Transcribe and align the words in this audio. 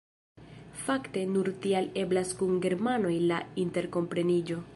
Fakte 0.85 1.23
nur 1.33 1.51
tial 1.67 1.91
eblas 2.05 2.33
kun 2.41 2.57
germanoj 2.65 3.13
la 3.33 3.43
interkompreniĝo. 3.67 4.63